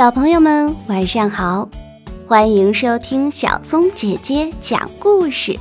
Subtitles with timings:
[0.00, 1.68] 小朋友们晚上好，
[2.26, 5.54] 欢迎收听小松姐姐讲故事。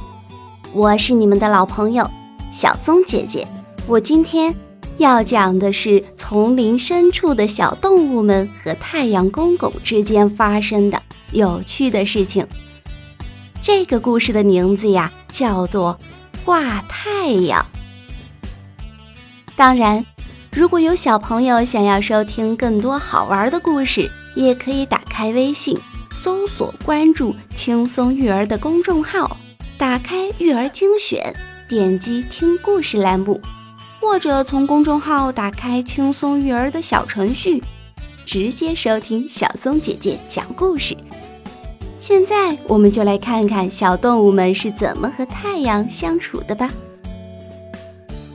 [0.71, 2.10] 我是你们的老朋友
[2.54, 3.46] 小松姐姐。
[3.86, 4.56] 我今天
[4.96, 10.97] 要讲的是丛林深处的小动物们和太阳公公之间发生的
[11.33, 12.47] 有趣的事情。
[13.62, 15.99] 这个故事的名字呀，叫做
[16.45, 17.62] 《挂太阳》。
[19.58, 20.05] 当然，
[20.53, 25.77] 如果有小朋友想要收听更多好玩的故事，也可以打开微信，
[26.11, 29.37] 搜索关注“轻松育儿”的公众号，
[29.77, 31.33] 打开育儿精选，
[31.67, 33.39] 点击听故事栏目，
[33.99, 37.63] 或者从公众号打开“轻松育儿”的小程序，
[38.25, 40.95] 直接收听小松姐姐讲故事。
[41.98, 46.71] 现在，我们就来看看小动物们是怎么和太阳相处的吧。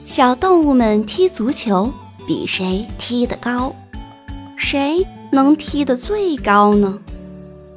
[0.05, 1.91] 小动物们踢足球，
[2.27, 3.75] 比谁踢得高。
[4.55, 6.99] 谁能踢得最高呢？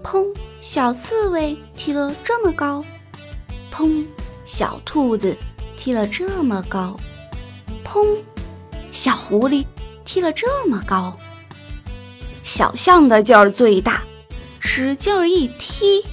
[0.03, 0.25] 砰！
[0.61, 2.85] 小刺猬踢了这么高。
[3.73, 4.07] 砰！
[4.45, 5.37] 小兔子
[5.77, 6.97] 踢了这么高。
[7.85, 8.07] 砰！
[8.93, 9.65] 小狐狸
[10.05, 11.15] 踢了这么高。
[12.43, 14.03] 小象的劲儿最大，
[14.61, 16.05] 使劲儿一踢，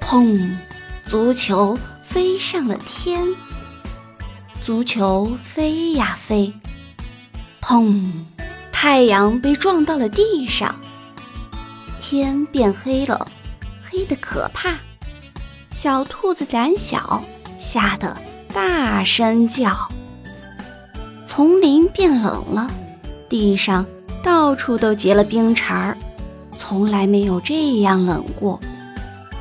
[0.00, 0.56] 砰！
[1.06, 3.26] 足球飞上了天。
[4.62, 6.52] 足球飞呀飞，
[7.62, 8.12] 砰！
[8.82, 10.74] 太阳被撞到了地上，
[12.00, 13.28] 天变黑了，
[13.84, 14.74] 黑得可怕。
[15.70, 17.22] 小兔子胆小，
[17.58, 18.16] 吓得
[18.54, 19.86] 大声叫。
[21.26, 22.70] 丛林变冷了，
[23.28, 23.84] 地上
[24.22, 25.94] 到处都结了冰碴儿，
[26.58, 28.58] 从来没有这样冷过，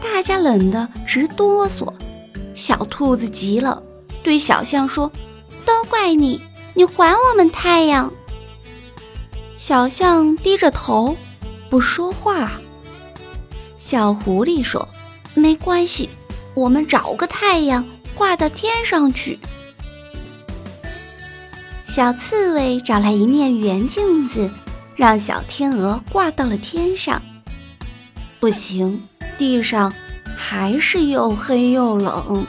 [0.03, 1.87] 大家冷得直哆嗦。
[2.53, 3.81] 小兔子急了。
[4.21, 5.09] 对小象说
[5.65, 6.41] ：“都怪你，
[6.73, 8.11] 你还我们太阳。”
[9.59, 11.17] 小象低着头，
[11.69, 12.49] 不说话。
[13.77, 14.87] 小狐狸说
[15.35, 16.09] ：“没关系，
[16.53, 17.85] 我们找个太阳
[18.15, 19.37] 挂到天上去。”
[21.83, 24.49] 小刺猬找来一面圆镜子，
[24.95, 27.21] 让小天鹅挂到了天上。
[28.39, 29.03] 不行，
[29.37, 29.93] 地上
[30.37, 32.45] 还是又黑又冷。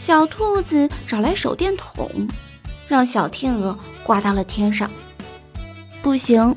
[0.00, 2.26] 小兔子找来手电筒，
[2.88, 4.90] 让小天鹅挂到了天上。
[6.02, 6.56] 不行，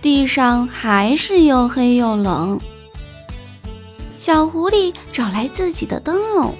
[0.00, 2.60] 地上还是又黑又冷。
[4.16, 6.54] 小狐狸找来自己的灯笼，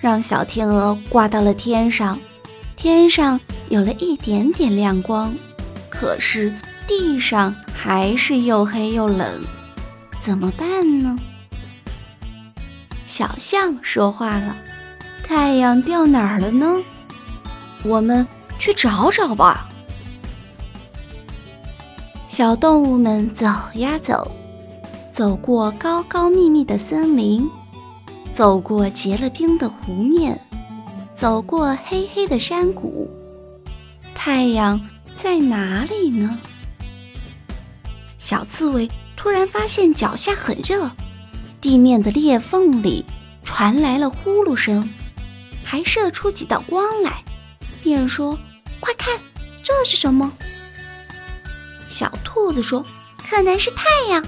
[0.00, 2.18] 让小天鹅挂到了天上。
[2.76, 3.40] 天上
[3.70, 5.34] 有了一点点亮光，
[5.88, 6.52] 可是
[6.86, 9.42] 地上还是又黑又冷。
[10.20, 11.18] 怎么办呢？
[13.06, 14.56] 小象说话了。
[15.26, 16.82] 太阳掉哪儿了呢？
[17.82, 18.26] 我们
[18.58, 19.68] 去找找吧。
[22.34, 24.28] 小动物们走呀走，
[25.12, 27.48] 走过高高密密的森林，
[28.32, 30.36] 走过结了冰的湖面，
[31.14, 33.08] 走过黑黑的山谷。
[34.16, 34.80] 太阳
[35.22, 36.36] 在哪里呢？
[38.18, 40.90] 小刺猬突然发现脚下很热，
[41.60, 43.04] 地面的裂缝里
[43.44, 44.88] 传来了呼噜声。
[45.62, 47.22] 还射出几道光来，
[47.84, 48.36] 便说
[48.80, 49.16] ：“快看，
[49.62, 50.32] 这是什么？”
[51.94, 52.84] 小兔子说
[53.30, 54.20] ：“可能是太阳。”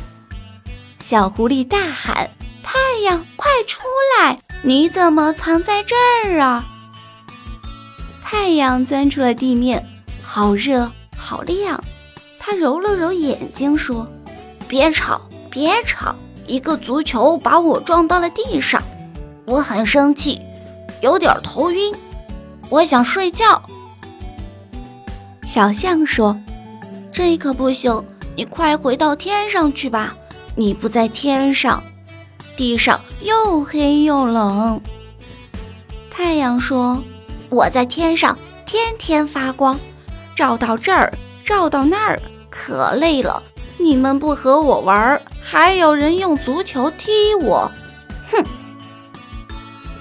[1.02, 2.30] 小狐狸大喊
[2.62, 3.82] ：“太阳，快出
[4.20, 4.38] 来！
[4.62, 6.64] 你怎么藏在这儿啊？”
[8.22, 9.84] 太阳钻出了地面，
[10.22, 10.88] 好热，
[11.18, 11.82] 好亮。
[12.38, 14.06] 他揉了揉眼睛，说
[14.68, 16.14] ：“别吵，别吵！
[16.46, 18.80] 一个足球把我撞到了地上，
[19.44, 20.40] 我很生气。”
[21.02, 21.92] 有点头晕，
[22.68, 23.60] 我想睡觉。
[25.44, 26.38] 小象说
[27.16, 28.04] ：“这可不行，
[28.36, 30.14] 你快回到天上去吧。
[30.54, 31.82] 你不在天上，
[32.58, 34.78] 地上又黑又冷。”
[36.12, 37.02] 太阳说
[37.48, 39.80] ：“我在天上，天天发光，
[40.34, 41.10] 照到这儿，
[41.42, 42.20] 照到那儿，
[42.50, 43.42] 可累了。
[43.78, 47.72] 你们不和我玩，还有人用足球踢我。”
[48.30, 48.44] 哼。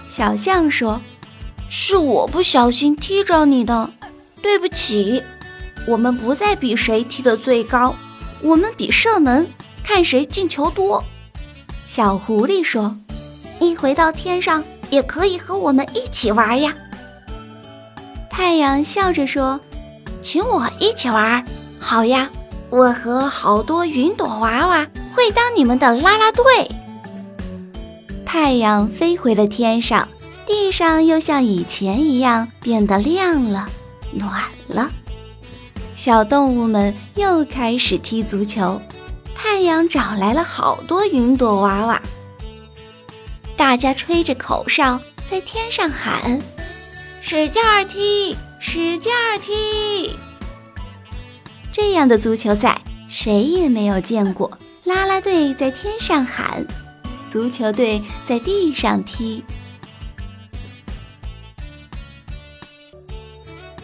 [0.10, 1.00] 小象说
[1.72, 3.90] ：“是我不小心踢着你的，
[4.42, 5.24] 对不起。
[5.88, 7.96] 我们不再比谁踢得最高，
[8.42, 9.46] 我们比射门，
[9.84, 11.04] 看谁进球多。”
[11.88, 12.96] 小狐狸说
[13.60, 16.74] ：“你回到天上，也可以和我们一起玩呀。”
[18.30, 19.60] 太阳笑着说
[20.22, 21.46] ：“请我一起玩，
[21.80, 22.30] 好呀，
[22.70, 24.86] 我和好多云朵娃娃
[25.16, 26.44] 会当你们的啦啦队。”
[28.26, 30.06] 太阳飞回了天上，
[30.46, 33.70] 地上又像以前一样变得亮了、
[34.12, 34.92] 暖了。
[36.06, 38.80] 小动物们又开始踢足球，
[39.34, 42.00] 太阳找来了好多云朵娃娃，
[43.57, 46.40] 大家吹着口哨在天上喊
[47.24, 50.16] ：“使劲儿踢，使劲儿踢！”
[51.74, 52.80] 这样的足球赛
[53.10, 54.60] 谁也没有见过。
[54.84, 56.63] 啦啦队在天上喊，
[57.31, 59.44] 足球队在地上踢。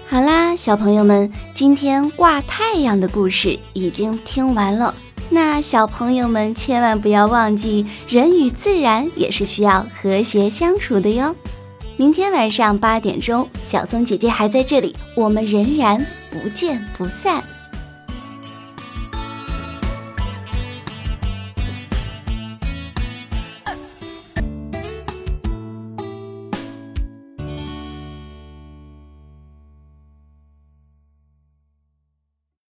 [0.07, 4.93] 好啦小朋友们，今天挂太阳的故事已经听完了。
[5.29, 11.33] 那小朋友们千万不要忘记，人与自然也是需要和谐相处的哟。
[11.97, 17.41] 明天晚上八点钟，小松姐姐还在这里，我们仍然不见不散。